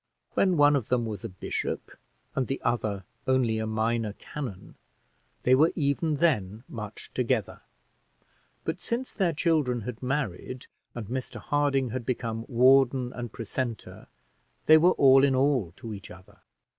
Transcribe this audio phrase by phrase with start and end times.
[0.33, 1.91] When one of them was a bishop
[2.35, 4.73] and the other only a minor canon
[5.43, 7.61] they were even then much together;
[8.63, 14.07] but since their children had married, and Mr Harding had become warden and precentor,
[14.65, 16.39] they were all in all to each other.